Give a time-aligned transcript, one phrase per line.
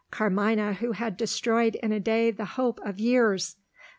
[0.09, 3.55] Carmina, who had destroyed in a day the hope of years!